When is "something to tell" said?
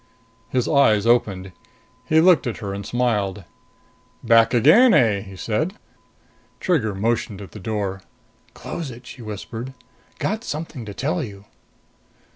10.43-11.23